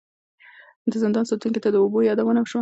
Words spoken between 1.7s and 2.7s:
د اوبو یادونه وشوه.